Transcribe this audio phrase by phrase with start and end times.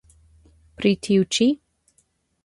[0.79, 1.47] Pri tiu ĉi?